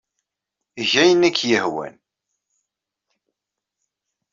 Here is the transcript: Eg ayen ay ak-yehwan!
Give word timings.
Eg 0.81 0.91
ayen 1.01 1.27
ay 1.27 1.27
ak-yehwan! 1.33 1.95